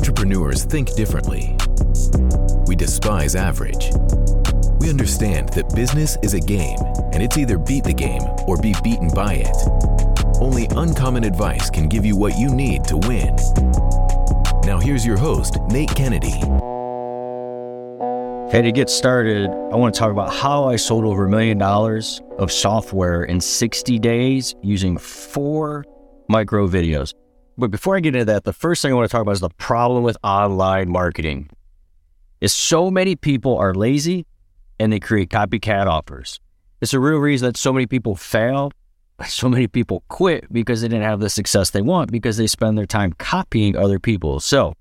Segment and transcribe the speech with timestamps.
[0.00, 1.54] entrepreneurs think differently.
[2.66, 3.90] We despise average.
[4.80, 6.78] We understand that business is a game,
[7.12, 9.56] and it's either beat the game or be beaten by it.
[10.40, 13.36] Only uncommon advice can give you what you need to win.
[14.64, 16.40] Now, here's your host, Nate Kennedy.
[18.50, 21.58] Hey, to get started, I want to talk about how I sold over a million
[21.58, 25.84] dollars of software in 60 days using four
[26.26, 27.12] micro videos.
[27.60, 29.40] But before I get into that, the first thing I want to talk about is
[29.40, 31.50] the problem with online marketing.
[32.40, 34.24] Is so many people are lazy
[34.78, 36.40] and they create copycat offers.
[36.80, 38.72] It's a real reason that so many people fail.
[39.26, 42.78] So many people quit because they didn't have the success they want because they spend
[42.78, 44.40] their time copying other people.
[44.40, 44.72] So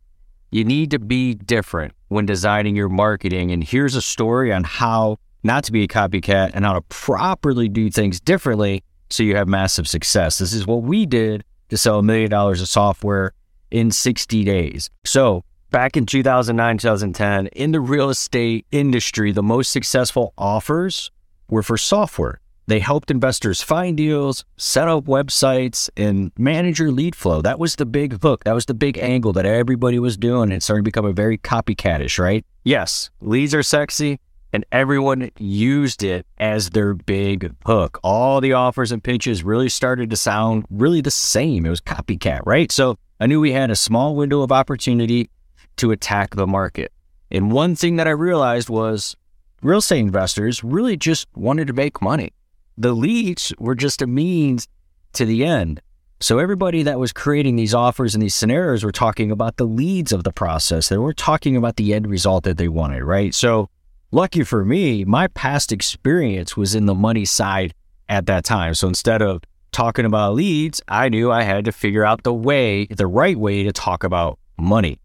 [0.50, 3.52] you need to be different when designing your marketing.
[3.52, 7.68] And here's a story on how not to be a copycat and how to properly
[7.68, 10.38] do things differently so you have massive success.
[10.38, 13.34] This is what we did to sell a million dollars of software
[13.72, 14.90] in 60 days.
[15.06, 21.12] So back in 2009, 2010, in the real estate industry, the most successful offers
[21.50, 22.40] were for software.
[22.68, 27.42] They helped investors find deals, set up websites, and manage your lead flow.
[27.42, 28.44] That was the big hook.
[28.44, 30.52] That was the big angle that everybody was doing.
[30.52, 32.46] It started to become a very copycatish, right?
[32.64, 34.20] Yes, leads are sexy,
[34.52, 38.00] and everyone used it as their big hook.
[38.04, 41.66] All the offers and pitches really started to sound really the same.
[41.66, 42.72] It was copycat, right?
[42.72, 45.30] So I knew we had a small window of opportunity
[45.78, 46.92] to attack the market.
[47.32, 49.16] And one thing that I realized was
[49.62, 52.32] real estate investors really just wanted to make money.
[52.78, 54.68] The leads were just a means
[55.14, 55.82] to the end.
[56.22, 60.12] So everybody that was creating these offers and these scenarios were talking about the leads
[60.12, 60.90] of the process.
[60.90, 63.34] They weren't talking about the end result that they wanted, right?
[63.34, 63.70] So
[64.12, 67.74] lucky for me, my past experience was in the money side
[68.08, 68.74] at that time.
[68.74, 72.86] So instead of talking about leads, I knew I had to figure out the way,
[72.86, 75.00] the right way to talk about money.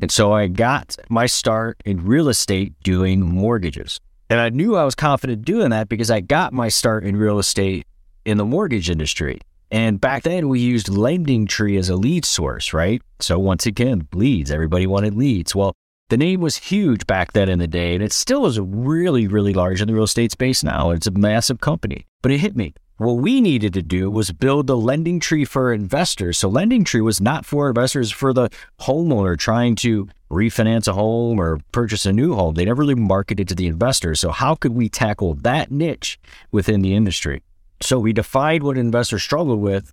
[0.00, 4.00] And so I got my start in real estate doing mortgages.
[4.28, 7.38] And I knew I was confident doing that because I got my start in real
[7.38, 7.86] estate
[8.24, 9.40] in the mortgage industry.
[9.70, 13.02] And back then we used LendingTree as a lead source, right?
[13.20, 14.50] So once again, leads.
[14.50, 15.54] Everybody wanted leads.
[15.54, 15.72] Well,
[16.08, 19.52] the name was huge back then in the day, and it still is really, really
[19.52, 20.90] large in the real estate space now.
[20.90, 22.74] It's a massive company, but it hit me.
[22.98, 26.38] What we needed to do was build the LendingTree for investors.
[26.38, 28.48] So LendingTree was not for investors, for the
[28.80, 32.54] homeowner trying to refinance a home or purchase a new home.
[32.54, 34.20] They never really marketed to the investors.
[34.20, 36.18] So how could we tackle that niche
[36.52, 37.42] within the industry?
[37.82, 39.92] So we defined what investors struggled with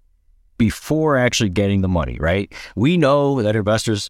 [0.58, 2.54] before actually getting the money, right?
[2.76, 4.10] We know that investors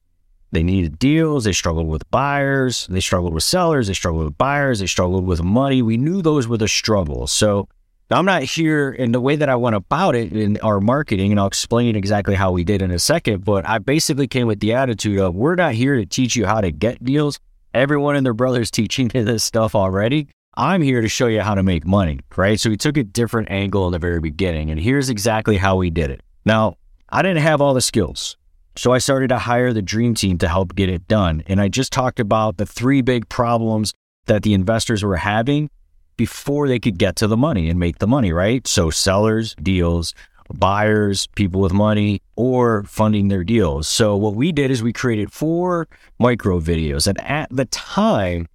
[0.53, 4.80] they needed deals, they struggled with buyers, they struggled with sellers, they struggled with buyers,
[4.80, 5.81] they struggled with money.
[5.81, 7.31] We knew those were the struggles.
[7.31, 7.68] So
[8.09, 11.40] I'm not here in the way that I went about it in our marketing, and
[11.40, 13.44] I'll explain exactly how we did in a second.
[13.44, 16.62] But I basically came with the attitude of we're not here to teach you how
[16.62, 17.40] to get deals.
[17.74, 20.28] Everyone and their brother's teaching you this stuff already.
[20.56, 22.59] I'm here to show you how to make money, right?
[22.59, 25.90] So we took a different angle in the very beginning, and here's exactly how we
[25.90, 26.22] did it.
[26.46, 26.78] Now,
[27.09, 28.38] I didn't have all the skills.
[28.75, 31.44] So I started to hire the dream team to help get it done.
[31.47, 33.94] And I just talked about the three big problems
[34.25, 35.69] that the investors were having
[36.17, 38.66] before they could get to the money and make the money, right?
[38.67, 40.13] So sellers, deals,
[40.53, 43.88] buyers, people with money, or funding their deals.
[43.88, 45.88] So what we did is we created four
[46.19, 47.07] micro videos.
[47.07, 48.47] And at the time,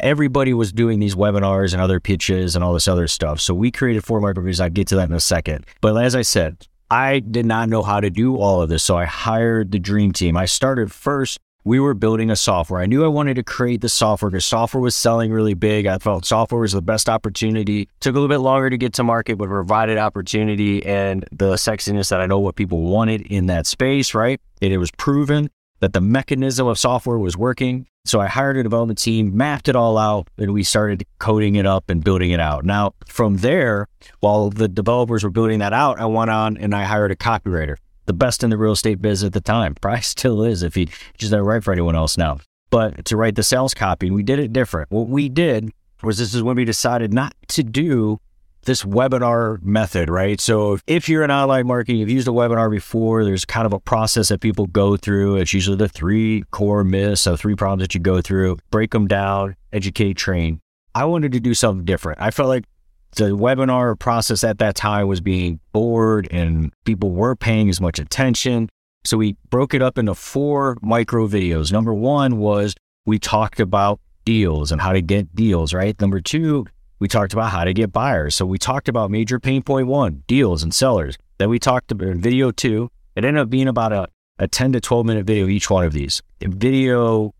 [0.00, 3.40] everybody was doing these webinars and other pitches and all this other stuff.
[3.40, 4.60] So we created four micro videos.
[4.60, 5.66] I'll get to that in a second.
[5.80, 8.82] But as I said, I did not know how to do all of this.
[8.84, 10.36] So I hired the dream team.
[10.36, 11.38] I started first
[11.68, 12.80] we were building a software.
[12.80, 15.84] I knew I wanted to create the software because software was selling really big.
[15.84, 17.90] I felt software was the best opportunity.
[18.00, 22.08] Took a little bit longer to get to market, but provided opportunity and the sexiness
[22.08, 24.40] that I know what people wanted in that space, right?
[24.62, 27.86] And it was proven that the mechanism of software was working.
[28.04, 31.66] So I hired a development team, mapped it all out, and we started coding it
[31.66, 32.64] up and building it out.
[32.64, 33.86] Now, from there,
[34.20, 37.76] while the developers were building that out, I went on and I hired a copywriter
[38.08, 39.74] the best in the real estate biz at the time.
[39.80, 40.86] Probably still is if he
[41.16, 42.40] just doesn't write for anyone else now.
[42.70, 44.90] But to write the sales copy, And we did it different.
[44.90, 45.70] What we did
[46.02, 48.18] was this is when we decided not to do
[48.64, 50.40] this webinar method, right?
[50.40, 53.80] So if you're in online marketing, you've used a webinar before, there's kind of a
[53.80, 55.36] process that people go through.
[55.36, 59.06] It's usually the three core myths, so three problems that you go through, break them
[59.06, 60.60] down, educate, train.
[60.94, 62.20] I wanted to do something different.
[62.20, 62.64] I felt like
[63.12, 67.98] the webinar process at that time was being bored and people weren't paying as much
[67.98, 68.68] attention.
[69.04, 71.72] So we broke it up into four micro videos.
[71.72, 72.74] Number one was
[73.06, 75.98] we talked about deals and how to get deals, right?
[76.00, 76.66] Number two,
[76.98, 78.34] we talked about how to get buyers.
[78.34, 81.16] So we talked about major pain point one, deals and sellers.
[81.38, 82.90] Then we talked about video two.
[83.16, 84.08] It ended up being about a
[84.38, 86.22] a 10 to 12 minute video each one of these.
[86.40, 87.34] Video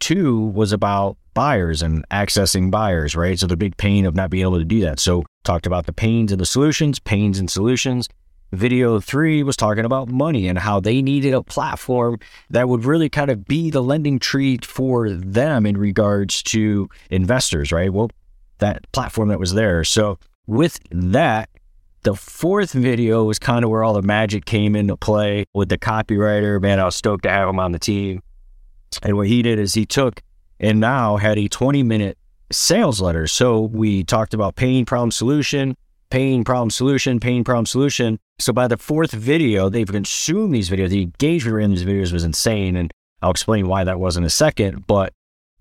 [0.00, 3.38] two was about buyers and accessing buyers, right?
[3.38, 4.98] So the big pain of not being able to do that.
[5.00, 8.08] So talked about the pains and the solutions, pains and solutions.
[8.52, 12.18] Video three was talking about money and how they needed a platform
[12.50, 17.90] that would really kind of be the LendingTree for them in regards to investors, right?
[17.90, 18.10] Well,
[18.62, 19.84] that platform that was there.
[19.84, 21.50] So with that,
[22.02, 25.78] the fourth video was kind of where all the magic came into play with the
[25.78, 26.60] copywriter.
[26.60, 28.22] Man, I was stoked to have him on the team.
[29.02, 30.20] And what he did is he took
[30.58, 32.18] and now had a 20 minute
[32.50, 33.26] sales letter.
[33.26, 35.76] So we talked about pain, problem, solution,
[36.10, 38.18] pain, problem, solution, pain, problem, solution.
[38.38, 40.90] So by the fourth video, they've consumed these videos.
[40.90, 42.76] The engagement in these videos was insane.
[42.76, 42.92] And
[43.22, 44.86] I'll explain why that was in a second.
[44.86, 45.12] But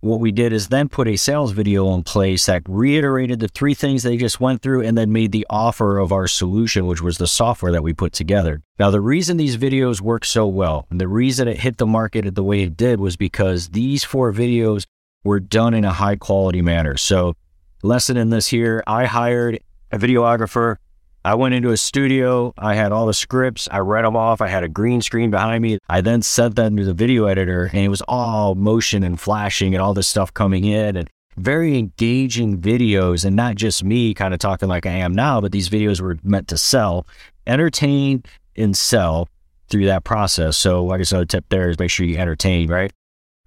[0.01, 3.75] what we did is then put a sales video in place that reiterated the three
[3.75, 7.19] things they just went through and then made the offer of our solution, which was
[7.19, 8.61] the software that we put together.
[8.79, 12.33] Now, the reason these videos work so well and the reason it hit the market
[12.33, 14.85] the way it did was because these four videos
[15.23, 16.97] were done in a high quality manner.
[16.97, 17.35] So,
[17.83, 19.59] lesson in this here, I hired
[19.91, 20.77] a videographer
[21.23, 22.53] I went into a studio.
[22.57, 23.67] I had all the scripts.
[23.71, 24.41] I read them off.
[24.41, 25.77] I had a green screen behind me.
[25.87, 29.75] I then sent them to the video editor, and it was all motion and flashing
[29.75, 33.23] and all this stuff coming in and very engaging videos.
[33.23, 36.17] And not just me kind of talking like I am now, but these videos were
[36.23, 37.05] meant to sell,
[37.45, 38.23] entertain,
[38.55, 39.27] and sell
[39.69, 40.57] through that process.
[40.57, 42.91] So, like I said, a tip there is make sure you entertain, right?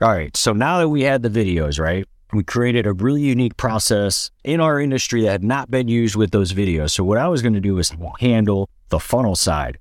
[0.00, 0.37] All right.
[0.37, 2.06] So now that we had the videos, right?
[2.34, 6.31] We created a really unique process in our industry that had not been used with
[6.31, 6.90] those videos.
[6.90, 9.78] So what I was going to do was handle the funnel side.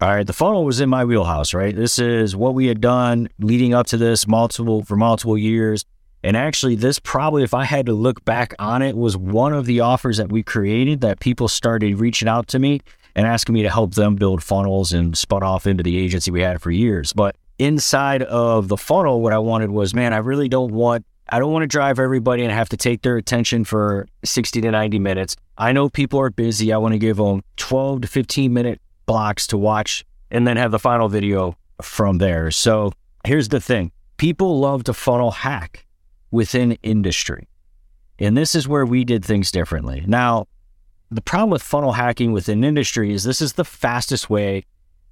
[0.00, 1.74] All right, the funnel was in my wheelhouse, right?
[1.74, 5.84] This is what we had done leading up to this multiple for multiple years.
[6.22, 9.64] And actually, this probably, if I had to look back on it, was one of
[9.64, 12.80] the offers that we created that people started reaching out to me
[13.14, 16.42] and asking me to help them build funnels and spun off into the agency we
[16.42, 17.12] had for years.
[17.12, 21.38] But inside of the funnel, what I wanted was, man, I really don't want I
[21.40, 24.98] don't want to drive everybody and have to take their attention for 60 to 90
[25.00, 25.36] minutes.
[25.58, 26.72] I know people are busy.
[26.72, 30.70] I want to give them 12 to 15 minute blocks to watch and then have
[30.70, 32.50] the final video from there.
[32.50, 32.92] So
[33.24, 35.84] here's the thing people love to funnel hack
[36.30, 37.48] within industry.
[38.18, 40.04] And this is where we did things differently.
[40.06, 40.46] Now,
[41.10, 44.64] the problem with funnel hacking within industry is this is the fastest way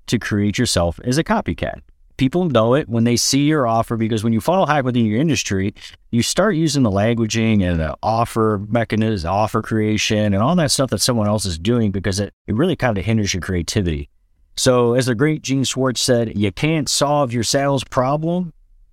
[0.06, 1.80] to create yourself as a copycat
[2.16, 5.20] people know it when they see your offer because when you funnel hack within your
[5.20, 5.74] industry,
[6.10, 10.90] you start using the languaging and the offer mechanism, offer creation, and all that stuff
[10.90, 14.08] that someone else is doing because it, it really kind of hinders your creativity.
[14.56, 18.52] So, as the great Gene Schwartz said, you can't solve your sales problem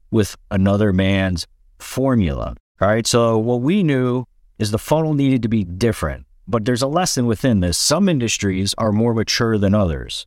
[0.10, 1.46] with another man's
[1.78, 2.56] formula.
[2.82, 3.06] All right.
[3.06, 4.26] So, what we knew
[4.58, 6.26] is the funnel needed to be different.
[6.48, 7.78] But there's a lesson within this.
[7.78, 10.26] Some industries are more mature than others.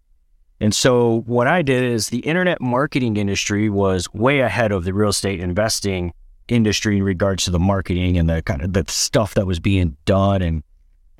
[0.64, 4.94] And so what I did is the internet marketing industry was way ahead of the
[4.94, 6.14] real estate investing
[6.48, 9.98] industry in regards to the marketing and the kind of the stuff that was being
[10.06, 10.62] done and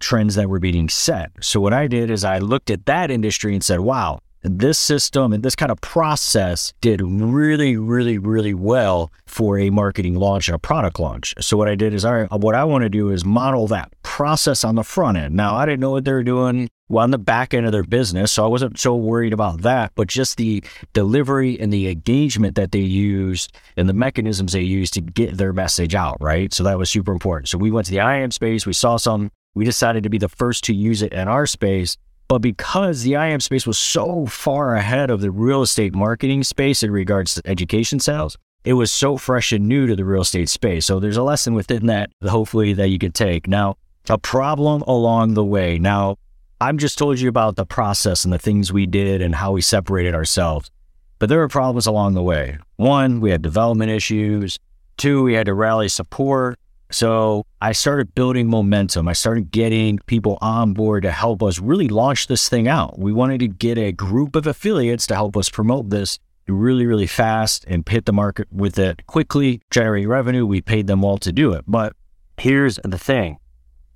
[0.00, 1.30] trends that were being set.
[1.42, 5.34] So what I did is I looked at that industry and said, wow, this system
[5.34, 10.54] and this kind of process did really, really, really well for a marketing launch and
[10.54, 11.34] a product launch.
[11.38, 13.92] So what I did is, all right, what I want to do is model that
[14.02, 15.34] process on the front end.
[15.34, 18.32] Now I didn't know what they were doing on the back end of their business,
[18.32, 20.62] so I wasn't so worried about that, but just the
[20.92, 25.52] delivery and the engagement that they used and the mechanisms they used to get their
[25.52, 26.52] message out, right?
[26.52, 27.48] So that was super important.
[27.48, 30.28] So we went to the IM space, we saw some, we decided to be the
[30.28, 31.96] first to use it in our space
[32.28, 36.82] but because the IM space was so far ahead of the real estate marketing space
[36.82, 40.48] in regards to education sales, it was so fresh and new to the real estate
[40.48, 40.86] space.
[40.86, 43.46] So there's a lesson within that, hopefully, that you could take.
[43.46, 43.76] Now,
[44.08, 45.78] a problem along the way.
[45.78, 46.16] Now,
[46.64, 49.60] I've just told you about the process and the things we did and how we
[49.60, 50.70] separated ourselves.
[51.18, 52.56] But there were problems along the way.
[52.76, 54.58] One, we had development issues.
[54.96, 56.58] Two, we had to rally support.
[56.90, 59.08] So I started building momentum.
[59.08, 62.98] I started getting people on board to help us really launch this thing out.
[62.98, 66.18] We wanted to get a group of affiliates to help us promote this
[66.48, 70.46] really, really fast and hit the market with it quickly, generate revenue.
[70.46, 71.64] We paid them all to do it.
[71.68, 71.94] But
[72.38, 73.36] here's the thing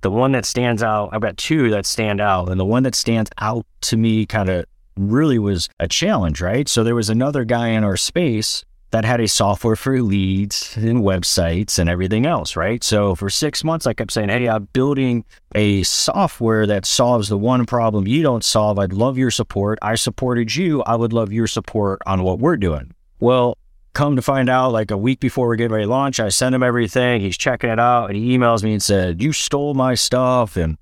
[0.01, 2.49] the one that stands out, I've got two that stand out.
[2.49, 4.65] And the one that stands out to me kind of
[4.97, 6.67] really was a challenge, right?
[6.67, 11.03] So there was another guy in our space that had a software for leads and
[11.03, 12.83] websites and everything else, right?
[12.83, 17.37] So for six months, I kept saying, Hey, I'm building a software that solves the
[17.37, 18.79] one problem you don't solve.
[18.79, 19.77] I'd love your support.
[19.81, 20.81] I supported you.
[20.83, 22.93] I would love your support on what we're doing.
[23.19, 23.57] Well,
[23.93, 26.55] come to find out, like a week before we're getting ready to launch, I send
[26.55, 27.21] him everything.
[27.21, 30.55] He's checking it out and he emails me and said, You stole my stuff.
[30.55, 30.77] And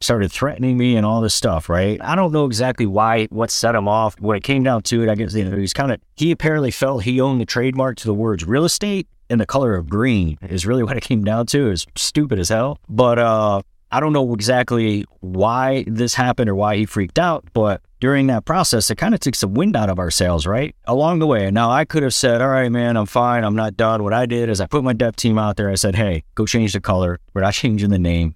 [0.00, 2.00] started threatening me and all this stuff, right?
[2.02, 4.18] I don't know exactly why, what set him off.
[4.20, 6.70] When it came down to it, I guess, you know, he's kind of, he apparently
[6.70, 10.38] felt he owned the trademark to the words real estate and the color of green
[10.42, 11.70] is really what it came down to.
[11.70, 12.78] Is stupid as hell.
[12.88, 17.80] But, uh, I don't know exactly why this happened or why he freaked out, but
[18.00, 20.76] during that process, it kind of took some wind out of our sails, right?
[20.84, 21.50] Along the way.
[21.50, 23.44] Now, I could have said, All right, man, I'm fine.
[23.44, 24.04] I'm not done.
[24.04, 25.70] What I did is I put my dev team out there.
[25.70, 27.18] I said, Hey, go change the color.
[27.34, 28.34] We're not changing the name.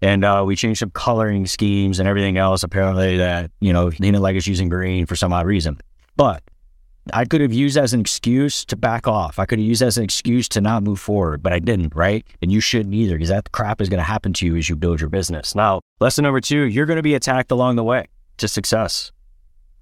[0.00, 2.62] And uh, we changed some coloring schemes and everything else.
[2.62, 5.78] Apparently, that, you know, Nina like us using green for some odd reason.
[6.16, 6.42] But
[7.12, 9.38] I could have used as an excuse to back off.
[9.38, 12.24] I could have used as an excuse to not move forward, but I didn't, right?
[12.40, 14.76] And you shouldn't either because that crap is going to happen to you as you
[14.76, 15.54] build your business.
[15.54, 18.06] Now, lesson number two, you're going to be attacked along the way
[18.36, 19.10] to success,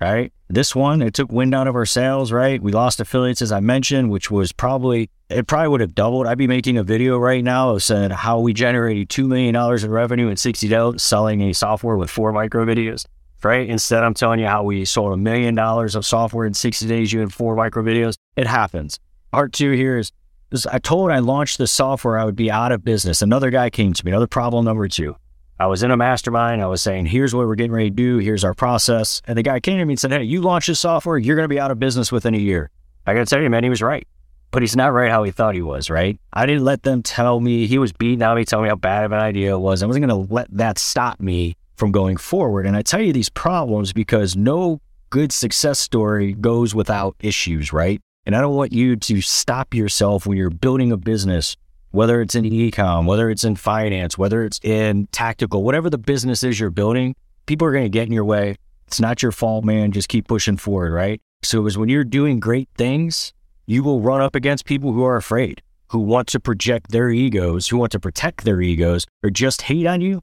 [0.01, 0.33] right?
[0.49, 2.61] This one, it took wind out of our sails, right?
[2.61, 6.27] We lost affiliates, as I mentioned, which was probably, it probably would have doubled.
[6.27, 9.91] I'd be making a video right now of saying how we generated $2 million in
[9.91, 13.05] revenue in 60 days selling a software with four micro videos
[13.45, 13.69] right?
[13.69, 17.13] Instead, I'm telling you how we sold a million dollars of software in 60 days.
[17.13, 18.17] You had four micro videos.
[18.37, 18.99] It happens.
[19.33, 20.13] Part two here is,
[20.51, 23.23] is I told I launched the software, I would be out of business.
[23.23, 25.17] Another guy came to me, another problem number two.
[25.61, 26.63] I was in a mastermind.
[26.63, 28.17] I was saying, here's what we're getting ready to do.
[28.17, 29.21] Here's our process.
[29.27, 31.45] And the guy came to me and said, hey, you launch this software, you're going
[31.45, 32.71] to be out of business within a year.
[33.07, 34.09] I got to tell you, man, he was right.
[34.53, 36.19] But he's not right how he thought he was, right?
[36.33, 39.05] I didn't let them tell me he was beating on me, telling me how bad
[39.05, 39.83] of an idea it was.
[39.83, 42.67] I wasn't going to let that stop me from going forward.
[42.67, 48.01] And I tell you these problems because no good success story goes without issues, right?
[48.27, 51.57] And I don't want you to stop yourself when you're building a business,
[51.91, 56.45] whether it's in ecom, whether it's in finance, whether it's in tactical, whatever the business
[56.45, 58.57] is you're building, people are going to get in your way.
[58.87, 59.91] It's not your fault, man.
[59.91, 61.21] Just keep pushing forward, right?
[61.43, 63.33] So is when you're doing great things,
[63.67, 67.69] you will run up against people who are afraid, who want to project their egos,
[67.69, 70.21] who want to protect their egos, or just hate on you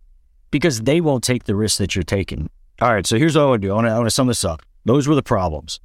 [0.52, 2.50] because they won't take the risk that you're taking.
[2.82, 3.72] All right, so here's what I want to do.
[3.72, 4.62] I want to, I want to sum this up.
[4.86, 5.80] Those were the problems.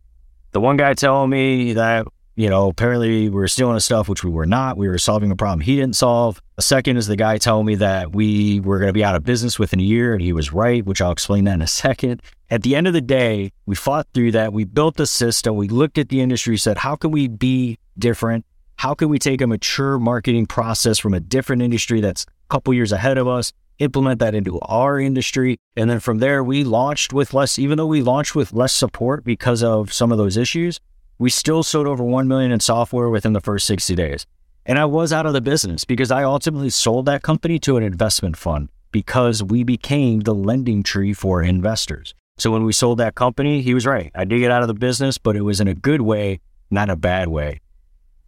[0.53, 4.23] The one guy telling me that, you know, apparently we were stealing his stuff, which
[4.23, 4.77] we were not.
[4.77, 6.41] We were solving a problem he didn't solve.
[6.59, 9.25] A second is the guy telling me that we were going to be out of
[9.25, 12.23] business within a year, and he was right, which I'll explain that in a second.
[12.51, 14.53] At the end of the day, we fought through that.
[14.53, 15.57] We built the system.
[15.57, 18.45] We looked at the industry, said, how can we be different?
[18.77, 22.75] How can we take a mature marketing process from a different industry that's a couple
[22.75, 23.53] years ahead of us
[23.83, 25.59] implement that into our industry.
[25.77, 29.25] And then from there, we launched with less, even though we launched with less support
[29.25, 30.81] because of some of those issues,
[31.19, 34.27] we still sold over 1 million in software within the first 60 days.
[34.65, 37.83] And I was out of the business because I ultimately sold that company to an
[37.83, 42.15] investment fund because we became the LendingTree for investors.
[42.39, 44.13] So when we sold that company, he was right.
[44.15, 46.91] I did get out of the business, but it was in a good way, not
[46.91, 47.61] a bad way.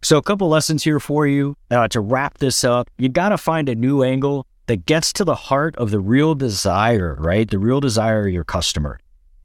[0.01, 2.89] So a couple lessons here for you uh, to wrap this up.
[2.97, 6.35] You got to find a new angle that gets to the heart of the real
[6.35, 7.49] desire, right?
[7.49, 8.99] The real desire of your customer.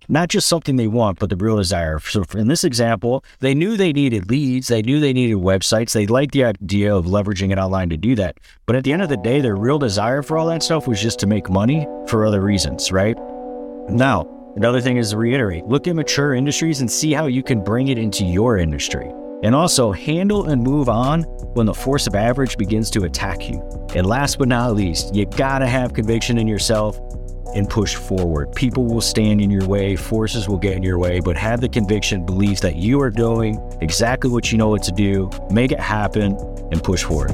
[0.09, 2.01] Not just something they want, but the real desire.
[2.01, 4.67] So, in this example, they knew they needed leads.
[4.67, 5.93] They knew they needed websites.
[5.93, 8.39] They liked the idea of leveraging it online to do that.
[8.67, 11.01] But at the end of the day, their real desire for all that stuff was
[11.01, 13.17] just to make money for other reasons, right?
[13.89, 17.63] Now, another thing is to reiterate look at mature industries and see how you can
[17.63, 19.13] bring it into your industry.
[19.43, 21.23] And also handle and move on
[21.55, 23.61] when the force of average begins to attack you.
[23.95, 27.01] And last but not least, you gotta have conviction in yourself
[27.55, 28.53] and push forward.
[28.55, 31.69] People will stand in your way, forces will get in your way, but have the
[31.69, 35.81] conviction, belief that you are doing exactly what you know what to do, make it
[35.81, 36.37] happen,
[36.71, 37.31] and push forward.